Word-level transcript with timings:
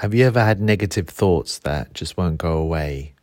Have 0.00 0.12
you 0.12 0.26
ever 0.26 0.44
had 0.44 0.60
negative 0.60 1.08
thoughts 1.08 1.60
that 1.60 1.94
just 1.94 2.18
won't 2.18 2.36
go 2.36 2.58
away? 2.58 3.14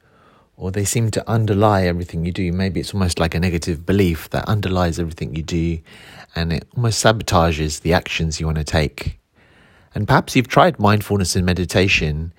Or 0.58 0.72
they 0.72 0.86
seem 0.86 1.12
to 1.12 1.30
underlie 1.30 1.84
everything 1.84 2.26
you 2.26 2.32
do? 2.32 2.52
Maybe 2.52 2.80
it's 2.80 2.96
almost 2.96 3.20
like 3.20 3.36
a 3.36 3.40
negative 3.40 3.86
belief 3.86 4.28
that 4.32 4.50
underlies 4.50 4.98
everything 4.98 5.36
you 5.36 5.44
do 5.44 5.78
and 6.36 6.52
it 6.52 6.68
almost 6.76 7.06
sabotages 7.06 7.82
the 7.82 7.94
actions 7.94 8.40
you 8.40 8.48
want 8.48 8.58
to 8.58 8.64
take. 8.64 9.20
And 9.94 10.08
perhaps 10.08 10.36
you've 10.36 10.48
tried 10.48 10.80
mindfulness 10.80 11.36
and 11.36 11.46
meditation 11.46 12.34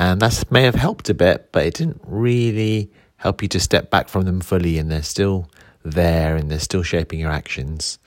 and 0.00 0.20
that 0.20 0.50
may 0.50 0.62
have 0.62 0.74
helped 0.74 1.08
a 1.08 1.14
bit, 1.14 1.52
but 1.52 1.64
it 1.64 1.74
didn't 1.74 2.00
really 2.04 2.90
help 3.18 3.40
you 3.40 3.46
to 3.46 3.60
step 3.60 3.88
back 3.88 4.08
from 4.08 4.24
them 4.24 4.40
fully 4.40 4.78
and 4.78 4.90
they're 4.90 5.04
still 5.04 5.48
there 5.84 6.34
and 6.34 6.50
they're 6.50 6.58
still 6.58 6.82
shaping 6.82 7.20
your 7.20 7.30
actions. 7.30 8.00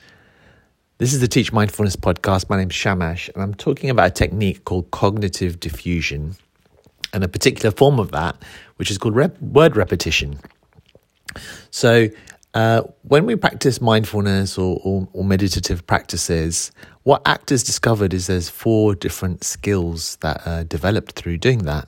This 1.00 1.14
is 1.14 1.22
the 1.22 1.30
Teach 1.30 1.54
Mindfulness 1.54 1.96
podcast. 1.96 2.50
My 2.50 2.58
name 2.58 2.70
is 2.70 2.76
Shamash, 2.76 3.30
and 3.34 3.42
I'm 3.42 3.54
talking 3.54 3.90
about 3.90 4.08
a 4.08 4.12
technique 4.12 4.66
called 4.66 4.92
cognitive 4.92 5.58
defusion 5.58 6.38
and 7.14 7.24
a 7.24 7.30
particular 7.30 7.72
form 7.72 8.02
of 8.02 8.12
that, 8.12 8.36
which 8.76 8.92
is 8.92 8.98
called 8.98 9.16
rep- 9.16 9.42
word 9.42 9.78
repetition. 9.78 10.42
So, 11.72 12.10
uh, 12.54 12.82
when 13.04 13.26
we 13.26 13.38
practice 13.38 13.80
mindfulness 13.80 14.58
or, 14.58 14.82
or, 14.84 15.08
or 15.14 15.24
meditative 15.24 15.88
practices, 15.88 16.74
what 17.04 17.22
actors 17.26 17.64
discovered 17.64 18.14
is 18.14 18.28
there's 18.28 18.50
four 18.50 18.94
different 18.94 19.46
skills 19.46 20.18
that 20.18 20.46
are 20.46 20.66
developed 20.66 21.14
through 21.14 21.38
doing 21.38 21.60
that. 21.60 21.88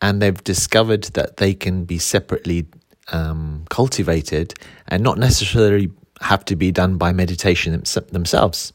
And 0.00 0.22
they've 0.22 0.44
discovered 0.44 1.02
that 1.14 1.38
they 1.38 1.54
can 1.54 1.86
be 1.86 1.98
separately 1.98 2.66
um, 3.08 3.64
cultivated 3.68 4.54
and 4.86 5.02
not 5.02 5.18
necessarily 5.18 5.90
have 6.24 6.44
to 6.46 6.56
be 6.56 6.72
done 6.72 6.96
by 6.96 7.12
meditation 7.12 7.82
themselves. 8.12 8.72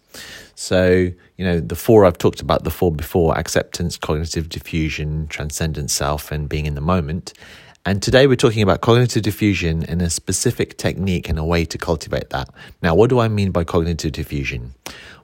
So, 0.55 1.12
you 1.38 1.45
know, 1.45 1.59
the 1.59 1.75
four 1.75 2.05
I've 2.05 2.17
talked 2.17 2.41
about, 2.41 2.63
the 2.63 2.70
four 2.70 2.91
before 2.91 3.38
acceptance, 3.38 3.98
cognitive 3.98 4.49
defusion, 4.49 5.27
transcendent 5.30 5.89
self, 5.89 6.31
and 6.31 6.48
being 6.48 6.66
in 6.66 6.75
the 6.75 6.81
moment. 6.81 7.33
And 7.86 8.03
today 8.03 8.27
we're 8.27 8.36
talking 8.36 8.61
about 8.61 8.81
cognitive 8.81 9.23
defusion 9.23 9.88
and 9.88 10.02
a 10.02 10.09
specific 10.09 10.77
technique 10.77 11.27
and 11.27 11.39
a 11.39 11.44
way 11.44 11.66
to 11.66 11.77
cultivate 11.77 12.30
that. 12.30 12.50
Now, 12.83 12.94
what 12.94 13.09
do 13.09 13.20
I 13.20 13.30
mean 13.30 13.52
by 13.52 13.64
cognitive 13.64 14.11
defusion? 14.11 14.72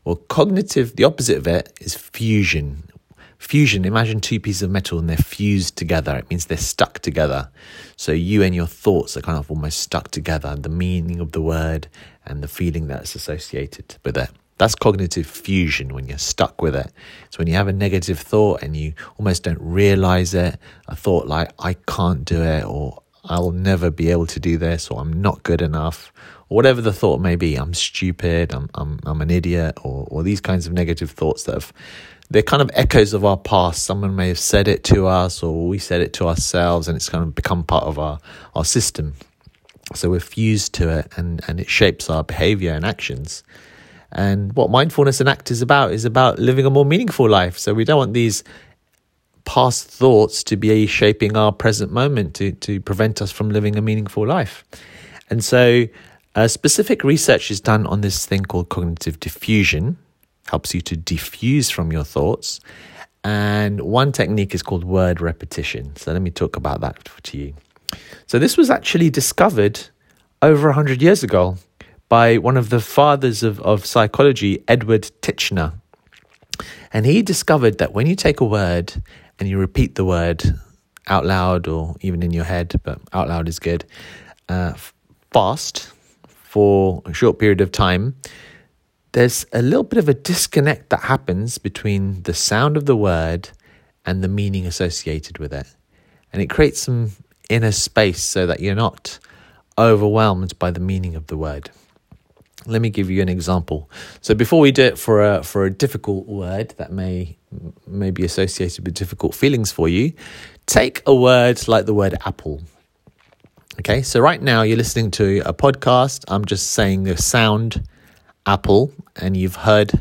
Well, 0.03 0.15
cognitive, 0.15 0.95
the 0.95 1.03
opposite 1.03 1.37
of 1.37 1.47
it 1.47 1.73
is 1.79 1.93
fusion, 1.95 2.89
Fusion, 3.45 3.85
imagine 3.85 4.19
two 4.21 4.39
pieces 4.39 4.63
of 4.63 4.71
metal 4.71 4.97
and 4.97 5.07
they're 5.07 5.17
fused 5.17 5.77
together. 5.77 6.15
It 6.15 6.27
means 6.31 6.47
they're 6.47 6.57
stuck 6.57 6.97
together. 6.97 7.51
So 7.95 8.11
you 8.11 8.41
and 8.41 8.55
your 8.55 8.65
thoughts 8.65 9.15
are 9.15 9.21
kind 9.21 9.37
of 9.37 9.51
almost 9.51 9.81
stuck 9.81 10.09
together. 10.09 10.55
The 10.55 10.67
meaning 10.67 11.19
of 11.19 11.31
the 11.31 11.43
word 11.43 11.87
and 12.25 12.41
the 12.41 12.47
feeling 12.47 12.87
that's 12.87 13.13
associated 13.13 13.97
with 14.03 14.17
it. 14.17 14.31
That's 14.57 14.73
cognitive 14.73 15.27
fusion 15.27 15.93
when 15.93 16.07
you're 16.07 16.17
stuck 16.17 16.59
with 16.59 16.75
it. 16.75 16.91
It's 17.27 17.37
when 17.37 17.45
you 17.45 17.53
have 17.53 17.67
a 17.67 17.73
negative 17.73 18.17
thought 18.17 18.63
and 18.63 18.75
you 18.75 18.93
almost 19.19 19.43
don't 19.43 19.61
realize 19.61 20.33
it. 20.33 20.57
A 20.87 20.95
thought 20.95 21.27
like, 21.27 21.51
I 21.59 21.73
can't 21.73 22.25
do 22.25 22.41
it, 22.41 22.65
or 22.65 23.03
I'll 23.27 23.51
never 23.51 23.89
be 23.91 24.11
able 24.11 24.27
to 24.27 24.39
do 24.39 24.57
this, 24.57 24.89
or 24.89 25.01
I'm 25.01 25.21
not 25.21 25.43
good 25.43 25.61
enough, 25.61 26.13
or 26.49 26.55
whatever 26.55 26.81
the 26.81 26.93
thought 26.93 27.19
may 27.19 27.35
be. 27.35 27.55
I'm 27.55 27.73
stupid, 27.73 28.53
I'm, 28.53 28.69
I'm, 28.75 28.99
I'm 29.05 29.21
an 29.21 29.31
idiot, 29.31 29.77
or, 29.83 30.07
or 30.09 30.23
these 30.23 30.41
kinds 30.41 30.67
of 30.67 30.73
negative 30.73 31.11
thoughts 31.11 31.43
that 31.43 31.55
have 31.55 31.73
they're 32.29 32.41
kind 32.41 32.61
of 32.61 32.71
echoes 32.73 33.13
of 33.13 33.23
our 33.23 33.37
past. 33.37 33.83
Someone 33.83 34.15
may 34.15 34.29
have 34.29 34.39
said 34.39 34.67
it 34.67 34.83
to 34.85 35.05
us, 35.07 35.43
or 35.43 35.67
we 35.67 35.77
said 35.77 36.01
it 36.01 36.13
to 36.13 36.27
ourselves, 36.27 36.87
and 36.87 36.95
it's 36.95 37.09
kind 37.09 37.23
of 37.23 37.35
become 37.35 37.63
part 37.63 37.83
of 37.83 37.99
our, 37.99 38.19
our 38.55 38.65
system. 38.65 39.13
So 39.93 40.09
we're 40.09 40.19
fused 40.19 40.73
to 40.75 40.89
it, 40.89 41.11
and, 41.17 41.41
and 41.47 41.59
it 41.59 41.69
shapes 41.69 42.09
our 42.09 42.23
behavior 42.23 42.73
and 42.73 42.83
actions. 42.83 43.43
And 44.11 44.53
what 44.53 44.71
mindfulness 44.71 45.19
and 45.19 45.29
ACT 45.29 45.51
is 45.51 45.61
about 45.61 45.91
is 45.91 46.05
about 46.05 46.39
living 46.39 46.65
a 46.65 46.69
more 46.69 46.85
meaningful 46.85 47.29
life. 47.29 47.57
So 47.57 47.73
we 47.73 47.83
don't 47.83 47.97
want 47.97 48.13
these 48.13 48.43
past 49.45 49.87
thoughts 49.87 50.43
to 50.43 50.57
be 50.57 50.85
shaping 50.87 51.37
our 51.37 51.51
present 51.51 51.91
moment 51.91 52.33
to, 52.35 52.51
to 52.51 52.81
prevent 52.81 53.21
us 53.21 53.31
from 53.31 53.49
living 53.49 53.77
a 53.77 53.81
meaningful 53.81 54.25
life. 54.25 54.63
And 55.29 55.43
so, 55.43 55.85
uh, 56.35 56.47
specific 56.49 57.03
research 57.03 57.49
is 57.49 57.61
done 57.61 57.87
on 57.87 58.01
this 58.01 58.25
thing 58.25 58.43
called 58.43 58.69
cognitive 58.69 59.19
defusion, 59.19 59.95
helps 60.47 60.75
you 60.75 60.81
to 60.81 60.97
diffuse 60.97 61.69
from 61.69 61.93
your 61.93 62.03
thoughts. 62.03 62.59
And 63.23 63.81
one 63.81 64.11
technique 64.11 64.53
is 64.53 64.61
called 64.61 64.83
word 64.83 65.21
repetition. 65.21 65.95
So 65.95 66.11
let 66.11 66.21
me 66.21 66.29
talk 66.29 66.57
about 66.57 66.81
that 66.81 67.09
to 67.23 67.37
you. 67.37 67.55
So 68.27 68.37
this 68.37 68.57
was 68.57 68.69
actually 68.69 69.09
discovered 69.09 69.79
over 70.41 70.67
100 70.67 71.01
years 71.01 71.23
ago 71.23 71.57
by 72.09 72.37
one 72.37 72.57
of 72.57 72.69
the 72.69 72.79
fathers 72.81 73.41
of, 73.41 73.59
of 73.61 73.85
psychology, 73.85 74.63
Edward 74.67 75.09
Titchener. 75.21 75.73
And 76.93 77.05
he 77.05 77.21
discovered 77.21 77.77
that 77.79 77.93
when 77.93 78.07
you 78.07 78.15
take 78.15 78.41
a 78.41 78.45
word 78.45 79.01
and 79.39 79.49
you 79.49 79.57
repeat 79.57 79.95
the 79.95 80.05
word 80.05 80.43
out 81.07 81.25
loud 81.25 81.67
or 81.67 81.95
even 82.01 82.23
in 82.23 82.31
your 82.31 82.43
head, 82.43 82.73
but 82.83 82.99
out 83.13 83.27
loud 83.27 83.47
is 83.47 83.59
good, 83.59 83.85
uh, 84.49 84.73
fast 85.31 85.91
for 86.27 87.01
a 87.05 87.13
short 87.13 87.37
period 87.37 87.61
of 87.61 87.71
time, 87.71 88.15
there's 89.11 89.45
a 89.53 89.61
little 89.61 89.83
bit 89.83 89.99
of 89.99 90.09
a 90.09 90.13
disconnect 90.13 90.89
that 90.89 91.01
happens 91.01 91.57
between 91.57 92.23
the 92.23 92.33
sound 92.33 92.77
of 92.77 92.85
the 92.85 92.95
word 92.95 93.49
and 94.05 94.23
the 94.23 94.27
meaning 94.27 94.65
associated 94.65 95.37
with 95.37 95.53
it. 95.53 95.67
And 96.31 96.41
it 96.41 96.49
creates 96.49 96.81
some 96.81 97.11
inner 97.49 97.71
space 97.71 98.21
so 98.21 98.45
that 98.47 98.59
you're 98.59 98.75
not 98.75 99.19
overwhelmed 99.77 100.57
by 100.59 100.71
the 100.71 100.79
meaning 100.79 101.15
of 101.15 101.27
the 101.27 101.37
word. 101.37 101.69
Let 102.67 102.81
me 102.81 102.89
give 102.89 103.09
you 103.09 103.21
an 103.21 103.29
example. 103.29 103.89
So 104.21 104.33
before 104.33 104.59
we 104.59 104.71
do 104.71 104.83
it 104.83 104.97
for 104.97 105.23
a 105.23 105.43
for 105.43 105.65
a 105.65 105.71
difficult 105.71 106.27
word 106.27 106.73
that 106.77 106.91
may 106.91 107.37
may 107.87 108.11
be 108.11 108.23
associated 108.25 108.85
with 108.85 108.93
difficult 108.93 109.35
feelings 109.35 109.71
for 109.71 109.87
you, 109.87 110.13
take 110.65 111.01
a 111.05 111.15
word 111.15 111.67
like 111.67 111.85
the 111.85 111.93
word 111.93 112.15
apple. 112.25 112.61
Okay, 113.79 114.01
so 114.01 114.19
right 114.19 114.41
now 114.41 114.61
you're 114.61 114.77
listening 114.77 115.11
to 115.11 115.41
a 115.45 115.53
podcast. 115.53 116.23
I'm 116.27 116.45
just 116.45 116.71
saying 116.71 117.03
the 117.03 117.17
sound 117.17 117.83
apple 118.45 118.91
and 119.15 119.35
you've 119.35 119.55
heard 119.55 119.91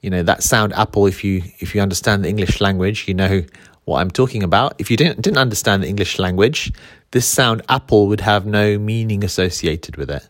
you 0.00 0.10
know 0.10 0.22
that 0.22 0.42
sound 0.42 0.72
apple 0.74 1.06
if 1.06 1.24
you 1.24 1.42
if 1.58 1.74
you 1.74 1.80
understand 1.80 2.24
the 2.24 2.28
english 2.28 2.60
language 2.60 3.06
you 3.06 3.14
know 3.14 3.42
what 3.84 4.00
i'm 4.00 4.10
talking 4.10 4.42
about 4.42 4.74
if 4.78 4.90
you 4.90 4.96
didn't 4.96 5.20
didn't 5.20 5.38
understand 5.38 5.82
the 5.82 5.88
english 5.88 6.18
language 6.18 6.72
this 7.10 7.26
sound 7.26 7.62
apple 7.68 8.06
would 8.06 8.20
have 8.20 8.46
no 8.46 8.78
meaning 8.78 9.24
associated 9.24 9.96
with 9.96 10.10
it 10.10 10.28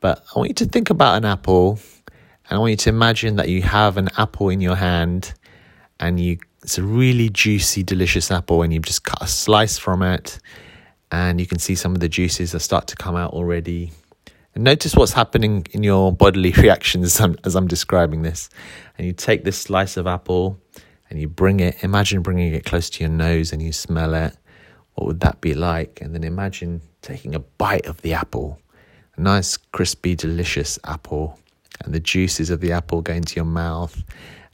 but 0.00 0.24
i 0.34 0.38
want 0.38 0.48
you 0.48 0.54
to 0.54 0.66
think 0.66 0.90
about 0.90 1.16
an 1.16 1.24
apple 1.24 1.78
and 2.48 2.56
i 2.56 2.58
want 2.58 2.70
you 2.70 2.76
to 2.76 2.88
imagine 2.88 3.36
that 3.36 3.48
you 3.48 3.62
have 3.62 3.96
an 3.96 4.08
apple 4.16 4.48
in 4.48 4.60
your 4.60 4.76
hand 4.76 5.34
and 6.00 6.20
you 6.20 6.38
it's 6.62 6.78
a 6.78 6.82
really 6.82 7.28
juicy 7.28 7.82
delicious 7.82 8.30
apple 8.30 8.62
and 8.62 8.72
you've 8.72 8.84
just 8.84 9.04
cut 9.04 9.22
a 9.22 9.26
slice 9.26 9.78
from 9.78 10.02
it 10.02 10.38
and 11.10 11.40
you 11.40 11.46
can 11.46 11.58
see 11.58 11.74
some 11.74 11.94
of 11.94 12.00
the 12.00 12.08
juices 12.08 12.52
that 12.52 12.60
start 12.60 12.86
to 12.86 12.96
come 12.96 13.16
out 13.16 13.32
already 13.32 13.92
and 14.58 14.64
notice 14.64 14.96
what's 14.96 15.12
happening 15.12 15.64
in 15.70 15.84
your 15.84 16.12
bodily 16.12 16.50
reactions 16.56 17.06
as 17.06 17.20
I'm, 17.20 17.36
as 17.44 17.54
I'm 17.54 17.68
describing 17.68 18.22
this. 18.22 18.50
And 18.96 19.06
you 19.06 19.12
take 19.12 19.44
this 19.44 19.56
slice 19.56 19.96
of 19.96 20.08
apple 20.08 20.60
and 21.08 21.20
you 21.20 21.28
bring 21.28 21.60
it, 21.60 21.84
imagine 21.84 22.22
bringing 22.22 22.52
it 22.52 22.64
close 22.64 22.90
to 22.90 23.04
your 23.04 23.10
nose 23.12 23.52
and 23.52 23.62
you 23.62 23.72
smell 23.72 24.14
it. 24.14 24.36
What 24.94 25.06
would 25.06 25.20
that 25.20 25.40
be 25.40 25.54
like? 25.54 26.00
And 26.00 26.12
then 26.12 26.24
imagine 26.24 26.80
taking 27.02 27.36
a 27.36 27.38
bite 27.38 27.86
of 27.86 28.02
the 28.02 28.14
apple, 28.14 28.58
nice, 29.18 29.56
crispy, 29.56 30.14
delicious 30.14 30.78
apple, 30.84 31.38
and 31.84 31.94
the 31.94 32.00
juices 32.00 32.50
of 32.50 32.60
the 32.60 32.72
apple 32.72 33.02
go 33.02 33.12
into 33.12 33.36
your 33.36 33.44
mouth, 33.44 34.02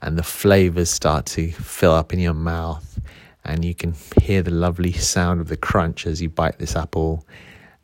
and 0.01 0.17
the 0.17 0.23
flavors 0.23 0.89
start 0.89 1.25
to 1.27 1.51
fill 1.51 1.93
up 1.93 2.13
in 2.13 2.19
your 2.19 2.33
mouth. 2.33 2.99
And 3.43 3.63
you 3.63 3.75
can 3.75 3.95
hear 4.21 4.41
the 4.41 4.51
lovely 4.51 4.91
sound 4.91 5.39
of 5.39 5.47
the 5.47 5.57
crunch 5.57 6.07
as 6.07 6.21
you 6.21 6.29
bite 6.29 6.57
this 6.57 6.75
apple 6.75 7.25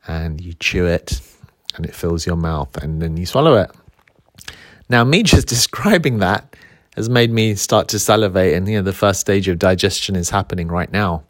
and 0.08 0.42
you 0.42 0.53
chew 0.53 0.88
it 0.88 1.22
and 1.75 1.86
it 1.86 1.94
fills 1.94 2.25
your 2.25 2.36
mouth 2.36 2.75
and 2.78 3.00
then 3.00 3.16
you 3.16 3.25
swallow 3.28 3.56
it. 3.56 3.72
Now, 4.90 5.03
me 5.03 5.22
just 5.22 5.48
describing 5.56 6.18
that 6.19 6.56
has 6.96 7.09
made 7.09 7.31
me 7.31 7.56
start 7.56 7.88
to 7.90 8.00
salivate, 8.00 8.53
and 8.53 8.68
you 8.68 8.75
know, 8.75 8.81
the 8.81 8.94
first 8.94 9.22
stage 9.22 9.48
of 9.48 9.58
digestion 9.58 10.16
is 10.16 10.30
happening 10.30 10.68
right 10.68 10.92
now. 10.92 11.24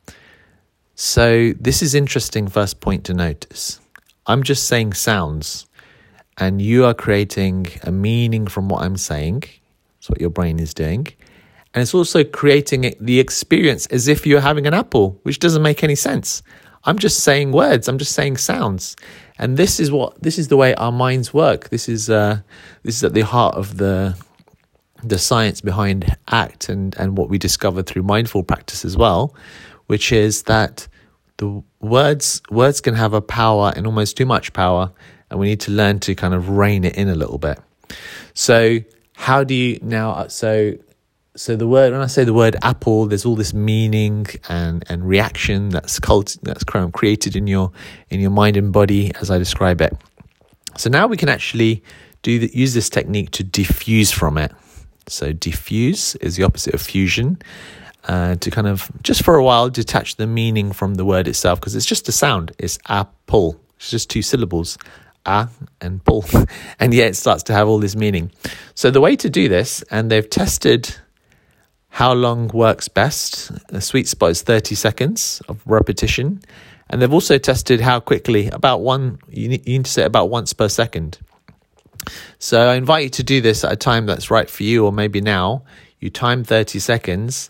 So, 0.96 1.54
this 1.60 1.82
is 1.82 1.94
interesting 1.94 2.48
first 2.48 2.80
point 2.80 3.04
to 3.06 3.14
notice. 3.14 3.81
I'm 4.28 4.44
just 4.44 4.68
saying 4.68 4.94
sounds, 4.94 5.66
and 6.38 6.62
you 6.62 6.86
are 6.86 6.94
creating 6.94 7.68
a 7.84 7.92
meaning 7.92 8.48
from 8.48 8.70
what 8.70 8.84
I'm 8.84 8.98
saying. 8.98 9.44
That's 9.96 10.10
what 10.10 10.22
your 10.22 10.30
brain 10.30 10.60
is 10.60 10.74
doing. 10.74 11.08
And 11.74 11.82
it's 11.82 11.94
also 11.94 12.24
creating 12.24 12.94
the 13.00 13.20
experience 13.20 13.86
as 13.88 14.08
if 14.08 14.26
you're 14.26 14.42
having 14.42 14.68
an 14.68 14.74
apple, 14.74 15.20
which 15.24 15.40
doesn't 15.40 15.62
make 15.62 15.84
any 15.84 15.96
sense. 15.96 16.44
I'm 16.84 16.98
just 16.98 17.22
saying 17.22 17.52
words, 17.52 17.88
I'm 17.88 17.98
just 17.98 18.14
saying 18.14 18.38
sounds. 18.38 18.96
And 19.38 19.58
this 19.58 19.80
is 19.80 19.92
what 19.92 20.22
this 20.22 20.38
is 20.38 20.48
the 20.50 20.58
way 20.58 20.74
our 20.76 20.92
minds 20.92 21.34
work. 21.34 21.70
This 21.70 21.88
is 21.88 22.10
uh, 22.10 22.42
this 22.84 22.96
is 22.96 23.04
at 23.04 23.14
the 23.14 23.22
heart 23.22 23.56
of 23.56 23.78
the 23.78 24.18
the 25.04 25.18
science 25.18 25.62
behind 25.62 26.16
ACT 26.28 26.70
and, 26.70 26.96
and 26.98 27.18
what 27.18 27.30
we 27.30 27.38
discovered 27.38 27.88
through 27.88 28.04
mindful 28.04 28.44
practice 28.44 28.86
as 28.86 28.96
well, 28.96 29.36
which 29.88 30.12
is 30.12 30.44
that 30.44 30.88
the 31.42 31.64
words 31.80 32.40
words 32.52 32.82
can 32.82 32.94
have 32.94 33.14
a 33.14 33.22
power 33.22 33.74
and 33.76 33.88
almost 33.88 34.16
too 34.16 34.28
much 34.28 34.54
power, 34.54 34.92
and 35.30 35.40
we 35.40 35.48
need 35.48 35.60
to 35.62 35.72
learn 35.72 36.00
to 36.02 36.14
kind 36.14 36.36
of 36.36 36.50
rein 36.50 36.84
it 36.84 36.96
in 36.96 37.10
a 37.10 37.16
little 37.16 37.40
bit. 37.40 37.60
So 38.36 38.80
how 39.16 39.44
do 39.44 39.56
you 39.56 39.80
now? 39.82 40.12
Uh, 40.12 40.28
so 40.28 40.74
so 41.36 41.56
the 41.56 41.68
word 41.68 41.94
when 41.94 42.02
I 42.02 42.06
say 42.06 42.24
the 42.26 42.34
word 42.34 42.58
apple, 42.62 43.08
there's 43.08 43.26
all 43.26 43.36
this 43.36 43.56
meaning 43.56 44.28
and, 44.50 44.84
and 44.88 45.04
reaction 45.04 45.70
that's 45.70 46.00
cult, 46.00 46.38
that's 46.44 46.64
created 46.64 47.36
in 47.36 47.48
your 47.48 47.72
in 48.12 48.20
your 48.20 48.30
mind 48.30 48.56
and 48.56 48.72
body 48.72 49.12
as 49.20 49.32
I 49.32 49.40
describe 49.40 49.82
it. 49.82 49.98
So 50.78 50.92
now 50.92 51.08
we 51.08 51.18
can 51.18 51.28
actually 51.28 51.84
do 52.22 52.38
the, 52.38 52.52
use 52.54 52.76
this 52.76 52.88
technique 52.88 53.32
to 53.32 53.44
diffuse 53.44 54.12
from 54.12 54.38
it. 54.38 54.52
So 55.08 55.34
diffuse 55.34 56.14
is 56.18 56.36
the 56.36 56.44
opposite 56.44 56.76
of 56.76 56.82
fusion. 56.82 57.40
Uh, 58.08 58.34
to 58.36 58.50
kind 58.50 58.66
of 58.66 58.92
just 59.04 59.24
for 59.24 59.36
a 59.36 59.44
while 59.44 59.70
detach 59.70 60.16
the 60.16 60.26
meaning 60.26 60.72
from 60.72 60.96
the 60.96 61.06
word 61.06 61.28
itself 61.28 61.60
because 61.60 61.76
it's 61.76 61.86
just 61.86 62.10
a 62.10 62.12
sound. 62.12 62.52
It's 62.58 62.80
apple. 62.88 63.62
It's 63.78 63.92
just 63.92 64.10
two 64.10 64.24
syllables, 64.24 64.80
a 65.28 65.48
and 65.82 66.04
pull, 66.04 66.26
and 66.80 66.96
yet 66.96 67.10
it 67.10 67.16
starts 67.16 67.44
to 67.44 67.54
have 67.54 67.68
all 67.68 67.78
this 67.78 67.96
meaning. 67.96 68.32
So 68.74 68.90
the 68.90 69.02
way 69.02 69.16
to 69.18 69.30
do 69.30 69.48
this, 69.50 69.84
and 69.92 70.10
they've 70.10 70.28
tested 70.28 70.96
how 71.90 72.14
long 72.14 72.48
works 72.48 72.88
best. 72.88 73.52
The 73.68 73.82
sweet 73.82 74.08
spot 74.08 74.32
is 74.32 74.42
30 74.42 74.76
seconds 74.76 75.42
of 75.48 75.62
repetition. 75.66 76.42
And 76.90 77.02
they've 77.02 77.14
also 77.14 77.38
tested 77.38 77.80
how 77.80 78.00
quickly, 78.00 78.48
about 78.48 78.82
one, 78.82 79.20
you 79.30 79.48
need, 79.48 79.68
you 79.68 79.78
need 79.78 79.86
to 79.86 79.92
say 79.92 80.04
about 80.04 80.30
once 80.30 80.52
per 80.52 80.68
second. 80.68 81.20
So 82.40 82.68
I 82.68 82.76
invite 82.76 83.04
you 83.04 83.10
to 83.12 83.24
do 83.24 83.42
this 83.42 83.64
at 83.64 83.72
a 83.72 83.78
time 83.78 84.06
that's 84.06 84.30
right 84.30 84.50
for 84.50 84.64
you, 84.64 84.86
or 84.86 84.92
maybe 84.92 85.22
now. 85.22 85.64
You 86.00 86.10
time 86.10 86.44
30 86.44 86.80
seconds 86.80 87.50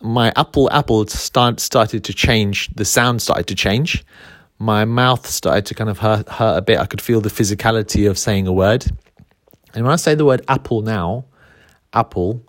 my 0.00 0.32
apple 0.36 0.70
apple 0.70 1.06
start, 1.06 1.60
started 1.60 2.04
to 2.04 2.14
change. 2.14 2.68
The 2.74 2.84
sound 2.84 3.22
started 3.22 3.46
to 3.48 3.54
change 3.54 4.04
my 4.60 4.84
mouth 4.84 5.26
started 5.26 5.64
to 5.66 5.74
kind 5.74 5.88
of 5.88 5.98
hurt, 5.98 6.28
hurt 6.28 6.58
a 6.58 6.62
bit. 6.62 6.78
I 6.78 6.84
could 6.84 7.00
feel 7.00 7.22
the 7.22 7.30
physicality 7.30 8.08
of 8.08 8.18
saying 8.18 8.46
a 8.46 8.52
word. 8.52 8.84
And 9.74 9.84
when 9.84 9.92
I 9.92 9.96
say 9.96 10.14
the 10.14 10.26
word 10.26 10.44
apple 10.48 10.82
now, 10.82 11.24
apple, 11.94 12.44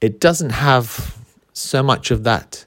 it 0.00 0.20
doesn't 0.20 0.50
have 0.50 1.16
so 1.54 1.82
much 1.82 2.10
of 2.10 2.24
that, 2.24 2.66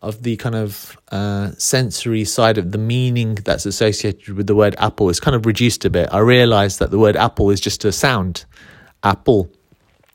of 0.00 0.22
the 0.22 0.36
kind 0.36 0.54
of 0.54 0.98
uh, 1.12 1.50
sensory 1.58 2.24
side 2.24 2.56
of 2.56 2.72
the 2.72 2.78
meaning 2.78 3.34
that's 3.34 3.66
associated 3.66 4.34
with 4.34 4.46
the 4.46 4.54
word 4.54 4.74
apple 4.78 5.10
is 5.10 5.20
kind 5.20 5.36
of 5.36 5.44
reduced 5.44 5.84
a 5.84 5.90
bit. 5.90 6.08
I 6.10 6.20
realized 6.20 6.78
that 6.78 6.90
the 6.90 6.98
word 6.98 7.16
apple 7.16 7.50
is 7.50 7.60
just 7.60 7.84
a 7.84 7.92
sound, 7.92 8.46
apple, 9.02 9.50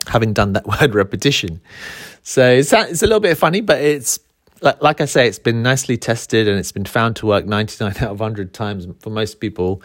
having 0.07 0.33
done 0.33 0.53
that 0.53 0.65
word 0.81 0.95
repetition. 0.95 1.61
So 2.23 2.49
it's, 2.51 2.73
it's 2.73 3.01
a 3.01 3.07
little 3.07 3.19
bit 3.19 3.37
funny, 3.37 3.61
but 3.61 3.81
it's 3.81 4.19
like, 4.61 4.81
like 4.81 5.01
I 5.01 5.05
say, 5.05 5.27
it's 5.27 5.39
been 5.39 5.63
nicely 5.63 5.97
tested 5.97 6.47
and 6.47 6.59
it's 6.59 6.71
been 6.71 6.85
found 6.85 7.15
to 7.17 7.25
work 7.25 7.45
99 7.45 7.91
out 7.97 8.11
of 8.11 8.19
100 8.19 8.53
times 8.53 8.87
for 8.99 9.09
most 9.09 9.39
people. 9.39 9.81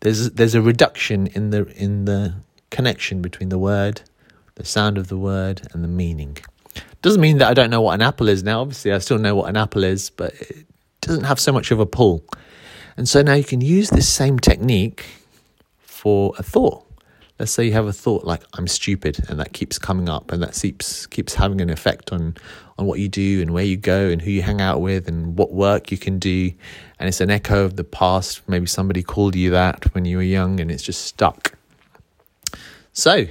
There's 0.00 0.30
there's 0.32 0.54
a 0.56 0.62
reduction 0.62 1.28
in 1.28 1.50
the 1.50 1.66
in 1.76 2.06
the 2.06 2.34
connection 2.70 3.22
between 3.22 3.50
the 3.50 3.58
word, 3.58 4.02
the 4.56 4.64
sound 4.64 4.98
of 4.98 5.08
the 5.08 5.16
word, 5.16 5.62
and 5.72 5.84
the 5.84 5.88
meaning. 5.88 6.38
Doesn't 7.02 7.20
mean 7.20 7.38
that 7.38 7.48
I 7.48 7.54
don't 7.54 7.70
know 7.70 7.82
what 7.82 7.94
an 7.94 8.02
apple 8.02 8.28
is 8.28 8.42
now. 8.42 8.60
Obviously, 8.62 8.92
I 8.92 8.98
still 8.98 9.18
know 9.18 9.36
what 9.36 9.48
an 9.48 9.56
apple 9.56 9.84
is, 9.84 10.10
but 10.10 10.34
it 10.34 10.66
doesn't 11.00 11.24
have 11.24 11.38
so 11.38 11.52
much 11.52 11.70
of 11.70 11.78
a 11.78 11.86
pull. 11.86 12.24
And 12.96 13.08
so 13.08 13.22
now 13.22 13.34
you 13.34 13.44
can 13.44 13.60
use 13.60 13.90
this 13.90 14.08
same 14.08 14.38
technique 14.38 15.04
for 15.78 16.34
a 16.36 16.42
thought 16.42 16.84
Uh, 17.42 17.44
let's 17.44 17.52
say 17.52 17.64
you 17.64 17.72
have 17.72 17.88
a 17.88 17.92
thought 17.92 18.24
like 18.24 18.44
I'm 18.54 18.68
stupid 18.68 19.18
and 19.28 19.40
that 19.40 19.52
keeps 19.52 19.76
coming 19.76 20.08
up 20.08 20.30
and 20.30 20.40
that 20.44 20.54
keeps 20.54 21.06
keeps 21.06 21.34
having 21.34 21.60
an 21.60 21.70
effect 21.70 22.12
on 22.12 22.36
on 22.78 22.86
what 22.86 23.00
you 23.00 23.08
do 23.08 23.42
and 23.42 23.50
where 23.50 23.64
you 23.64 23.76
go 23.76 24.08
and 24.10 24.22
who 24.22 24.30
you 24.30 24.42
hang 24.42 24.60
out 24.60 24.80
with 24.80 25.08
and 25.08 25.36
what 25.36 25.52
work 25.52 25.90
you 25.90 25.98
can 25.98 26.20
do. 26.20 26.52
And 27.00 27.08
it's 27.08 27.20
an 27.20 27.30
echo 27.30 27.64
of 27.64 27.74
the 27.74 27.82
past. 27.82 28.48
Maybe 28.48 28.66
somebody 28.66 29.02
called 29.02 29.34
you 29.34 29.50
that 29.50 29.92
when 29.92 30.04
you 30.04 30.18
were 30.18 30.22
young 30.22 30.60
and 30.60 30.70
it's 30.70 30.84
just 30.84 31.04
stuck. 31.04 31.58
So 32.92 33.24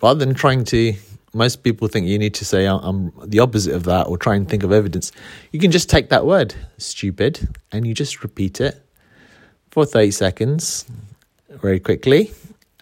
rather 0.00 0.24
than 0.24 0.34
trying 0.34 0.64
to 0.66 0.94
most 1.34 1.64
people 1.64 1.88
think 1.88 2.06
you 2.06 2.18
need 2.18 2.34
to 2.34 2.44
say 2.44 2.64
I'm 2.66 3.12
the 3.24 3.40
opposite 3.40 3.74
of 3.74 3.82
that 3.84 4.06
or 4.06 4.16
try 4.16 4.36
and 4.36 4.48
think 4.48 4.62
of 4.62 4.72
evidence 4.72 5.12
you 5.52 5.60
can 5.60 5.70
just 5.70 5.90
take 5.90 6.08
that 6.08 6.24
word 6.24 6.54
stupid 6.78 7.48
and 7.70 7.86
you 7.86 7.92
just 7.92 8.22
repeat 8.22 8.60
it 8.60 8.80
for 9.70 9.84
30 9.84 10.10
seconds 10.10 10.86
very 11.50 11.80
quickly 11.80 12.32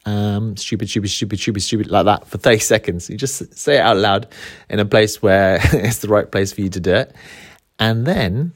um, 0.07 0.57
stupid, 0.57 0.89
stupid, 0.89 1.11
stupid, 1.11 1.39
stupid, 1.39 1.63
stupid, 1.63 1.91
like 1.91 2.07
that 2.07 2.27
for 2.27 2.39
30 2.39 2.59
seconds. 2.61 3.11
You 3.11 3.17
just 3.17 3.55
say 3.55 3.77
it 3.77 3.81
out 3.81 3.97
loud 3.97 4.29
in 4.71 4.79
a 4.79 4.85
place 4.85 5.21
where 5.21 5.59
it's 5.73 5.99
the 5.99 6.09
right 6.09 6.31
place 6.31 6.53
for 6.53 6.63
you 6.63 6.71
to 6.71 6.81
do 6.81 6.95
it. 6.95 7.15
And 7.79 8.07
then 8.07 8.53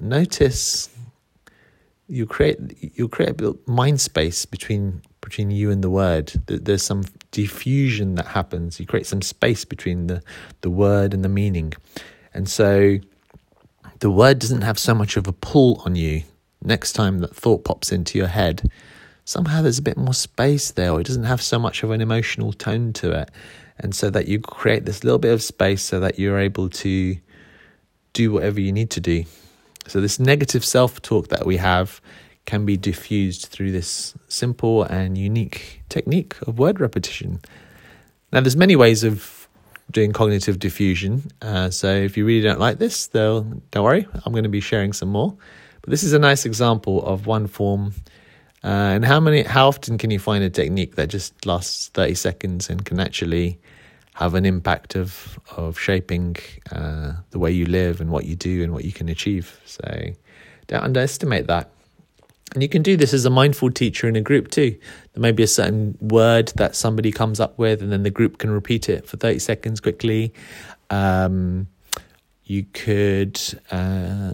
notice 0.00 0.90
you 2.08 2.26
create 2.26 2.58
you 2.80 3.08
create 3.08 3.40
a 3.40 3.56
mind 3.66 4.00
space 4.00 4.46
between 4.46 5.02
between 5.20 5.50
you 5.50 5.70
and 5.70 5.82
the 5.82 5.90
word. 5.90 6.32
There's 6.46 6.82
some 6.82 7.04
diffusion 7.32 8.14
that 8.14 8.26
happens. 8.26 8.78
You 8.80 8.86
create 8.86 9.06
some 9.06 9.22
space 9.22 9.64
between 9.64 10.06
the, 10.06 10.22
the 10.60 10.70
word 10.70 11.12
and 11.12 11.24
the 11.24 11.28
meaning. 11.28 11.74
And 12.32 12.48
so 12.48 12.98
the 13.98 14.10
word 14.10 14.38
doesn't 14.38 14.62
have 14.62 14.78
so 14.78 14.94
much 14.94 15.16
of 15.16 15.26
a 15.26 15.32
pull 15.32 15.82
on 15.84 15.96
you. 15.96 16.22
Next 16.62 16.92
time 16.92 17.18
that 17.18 17.34
thought 17.34 17.64
pops 17.64 17.90
into 17.90 18.18
your 18.18 18.28
head, 18.28 18.70
somehow 19.26 19.60
there's 19.60 19.78
a 19.78 19.82
bit 19.82 19.98
more 19.98 20.14
space 20.14 20.70
there, 20.70 20.92
or 20.92 21.00
it 21.00 21.06
doesn't 21.06 21.24
have 21.24 21.42
so 21.42 21.58
much 21.58 21.82
of 21.82 21.90
an 21.90 22.00
emotional 22.00 22.52
tone 22.52 22.94
to 22.94 23.10
it. 23.10 23.30
And 23.78 23.94
so 23.94 24.08
that 24.08 24.26
you 24.26 24.40
create 24.40 24.86
this 24.86 25.04
little 25.04 25.18
bit 25.18 25.34
of 25.34 25.42
space 25.42 25.82
so 25.82 26.00
that 26.00 26.18
you're 26.18 26.38
able 26.38 26.70
to 26.70 27.16
do 28.14 28.32
whatever 28.32 28.58
you 28.58 28.72
need 28.72 28.88
to 28.90 29.00
do. 29.00 29.24
So, 29.86 30.00
this 30.00 30.18
negative 30.18 30.64
self 30.64 31.02
talk 31.02 31.28
that 31.28 31.44
we 31.44 31.58
have 31.58 32.00
can 32.46 32.64
be 32.64 32.76
diffused 32.76 33.46
through 33.46 33.72
this 33.72 34.14
simple 34.28 34.84
and 34.84 35.18
unique 35.18 35.82
technique 35.88 36.34
of 36.46 36.58
word 36.58 36.80
repetition. 36.80 37.40
Now, 38.32 38.40
there's 38.40 38.56
many 38.56 38.76
ways 38.76 39.04
of 39.04 39.48
doing 39.90 40.12
cognitive 40.12 40.58
defusion. 40.58 41.30
Uh, 41.42 41.70
so, 41.70 41.94
if 41.94 42.16
you 42.16 42.24
really 42.24 42.42
don't 42.42 42.58
like 42.58 42.78
this, 42.78 43.08
though, 43.08 43.42
don't 43.70 43.84
worry, 43.84 44.08
I'm 44.24 44.32
going 44.32 44.44
to 44.44 44.48
be 44.48 44.60
sharing 44.60 44.92
some 44.92 45.10
more. 45.10 45.36
But 45.82 45.90
this 45.90 46.02
is 46.02 46.14
a 46.14 46.18
nice 46.18 46.46
example 46.46 47.04
of 47.04 47.26
one 47.26 47.46
form 47.46 47.92
uh, 48.66 48.94
and 48.94 49.04
how 49.04 49.20
many, 49.20 49.44
how 49.44 49.68
often 49.68 49.96
can 49.96 50.10
you 50.10 50.18
find 50.18 50.42
a 50.42 50.50
technique 50.50 50.96
that 50.96 51.08
just 51.08 51.46
lasts 51.46 51.88
thirty 51.88 52.16
seconds 52.16 52.68
and 52.68 52.84
can 52.84 52.98
actually 52.98 53.60
have 54.14 54.34
an 54.34 54.44
impact 54.44 54.96
of 54.96 55.38
of 55.56 55.78
shaping 55.78 56.34
uh, 56.72 57.12
the 57.30 57.38
way 57.38 57.52
you 57.52 57.64
live 57.66 58.00
and 58.00 58.10
what 58.10 58.24
you 58.24 58.34
do 58.34 58.64
and 58.64 58.72
what 58.72 58.84
you 58.84 58.92
can 58.92 59.08
achieve? 59.08 59.60
So 59.66 59.84
don't 60.66 60.82
underestimate 60.82 61.46
that. 61.46 61.70
And 62.54 62.62
you 62.62 62.68
can 62.68 62.82
do 62.82 62.96
this 62.96 63.14
as 63.14 63.24
a 63.24 63.30
mindful 63.30 63.70
teacher 63.70 64.08
in 64.08 64.16
a 64.16 64.20
group 64.20 64.50
too. 64.50 64.76
There 65.12 65.20
may 65.22 65.30
be 65.30 65.44
a 65.44 65.48
certain 65.48 65.96
word 66.00 66.48
that 66.56 66.74
somebody 66.74 67.12
comes 67.12 67.38
up 67.38 67.56
with, 67.58 67.82
and 67.82 67.92
then 67.92 68.02
the 68.02 68.10
group 68.10 68.38
can 68.38 68.50
repeat 68.50 68.88
it 68.88 69.06
for 69.06 69.16
30 69.16 69.38
seconds 69.38 69.80
quickly. 69.80 70.34
Um, 70.90 71.68
you 72.44 72.64
could 72.72 73.40
uh, 73.70 74.32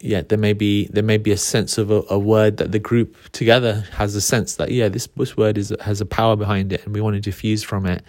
yeah, 0.00 0.22
there 0.22 0.38
may 0.38 0.54
be 0.54 0.86
there 0.86 1.02
may 1.02 1.18
be 1.18 1.30
a 1.30 1.36
sense 1.36 1.76
of 1.76 1.90
a, 1.90 2.02
a, 2.08 2.18
word 2.18 2.56
that 2.56 2.72
the 2.72 2.78
group 2.78 3.16
together 3.32 3.84
has 3.92 4.14
a 4.14 4.20
sense 4.20 4.56
that 4.56 4.70
yeah, 4.70 4.88
this 4.88 5.08
this 5.16 5.36
word 5.36 5.58
is 5.58 5.74
has 5.82 6.00
a 6.00 6.06
power 6.06 6.36
behind 6.36 6.72
it, 6.72 6.84
and 6.84 6.94
we 6.94 7.02
want 7.02 7.14
to 7.14 7.20
diffuse 7.20 7.62
from 7.62 7.84
it. 7.84 8.02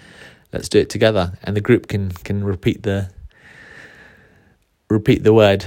Let's 0.54 0.70
do 0.70 0.80
it 0.80 0.90
together, 0.90 1.38
and 1.44 1.56
the 1.56 1.62
group 1.62 1.88
can 1.88 2.12
can 2.12 2.44
repeat 2.46 2.84
the 2.84 3.12
repeat 4.90 5.24
the 5.24 5.34
word. 5.34 5.66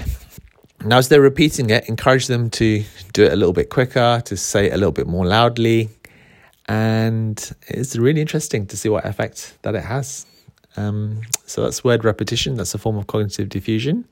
Now, 0.83 0.99
as 0.99 1.09
they're 1.09 1.21
repeating 1.21 1.71
it, 1.71 1.89
encourage 1.89 2.27
them 2.27 2.51
to 2.51 2.85
do 3.13 3.25
it 3.25 3.33
a 3.33 3.37
little 3.37 3.55
bit 3.55 3.71
quicker, 3.71 4.23
to 4.25 4.37
say 4.37 4.67
it 4.67 4.73
a 4.73 4.77
little 4.77 4.93
bit 4.93 5.07
more 5.07 5.27
loudly, 5.27 5.91
and 6.67 7.53
it's 7.69 7.97
really 7.97 8.23
interesting 8.23 8.67
to 8.69 8.77
see 8.79 8.89
what 8.89 9.05
effect 9.05 9.59
that 9.63 9.75
it 9.75 9.83
has. 9.83 10.27
Um, 10.77 11.21
so 11.47 11.63
that's 11.63 11.85
word 11.85 12.05
repetition. 12.05 12.57
That's 12.57 12.75
a 12.75 12.79
form 12.79 12.97
of 12.97 13.07
cognitive 13.07 13.49
defusion. 13.49 14.05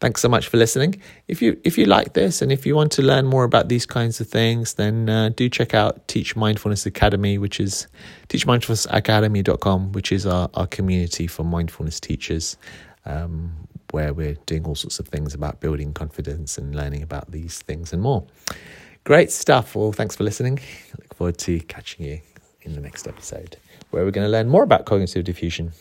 Thanks 0.00 0.22
so 0.22 0.30
much 0.30 0.48
for 0.48 0.56
listening. 0.56 1.00
If 1.28 1.42
you 1.42 1.60
if 1.62 1.76
you 1.76 1.84
like 1.84 2.14
this 2.14 2.40
and 2.40 2.50
if 2.50 2.64
you 2.64 2.74
want 2.74 2.90
to 2.92 3.02
learn 3.02 3.26
more 3.26 3.44
about 3.44 3.68
these 3.68 3.84
kinds 3.84 4.18
of 4.18 4.28
things, 4.28 4.74
then 4.74 5.10
uh, 5.10 5.28
do 5.28 5.50
check 5.50 5.74
out 5.74 6.08
Teach 6.08 6.34
Mindfulness 6.34 6.86
Academy, 6.86 7.36
which 7.36 7.60
is 7.60 7.86
teachmindfulnessacademy.com, 8.30 9.92
which 9.92 10.10
is 10.10 10.24
our, 10.24 10.48
our 10.54 10.66
community 10.66 11.26
for 11.26 11.44
mindfulness 11.44 12.00
teachers, 12.00 12.56
um, 13.04 13.52
where 13.90 14.14
we're 14.14 14.36
doing 14.46 14.64
all 14.64 14.74
sorts 14.74 15.00
of 15.00 15.08
things 15.08 15.34
about 15.34 15.60
building 15.60 15.92
confidence 15.92 16.56
and 16.56 16.74
learning 16.74 17.02
about 17.02 17.30
these 17.30 17.58
things 17.60 17.92
and 17.92 18.00
more. 18.00 18.26
Great 19.04 19.30
stuff. 19.30 19.76
Well, 19.76 19.92
thanks 19.92 20.16
for 20.16 20.24
listening. 20.24 20.60
Look 20.98 21.14
forward 21.14 21.36
to 21.38 21.60
catching 21.60 22.06
you 22.06 22.20
in 22.62 22.74
the 22.74 22.80
next 22.80 23.06
episode, 23.06 23.58
where 23.90 24.02
we're 24.02 24.12
going 24.12 24.26
to 24.26 24.32
learn 24.32 24.48
more 24.48 24.62
about 24.62 24.86
cognitive 24.86 25.26
defusion. 25.26 25.72